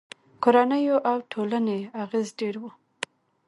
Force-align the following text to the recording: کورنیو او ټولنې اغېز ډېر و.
کورنیو 0.43 0.97
او 1.09 1.17
ټولنې 1.31 1.79
اغېز 2.03 2.27
ډېر 2.39 2.55
و. 2.61 2.63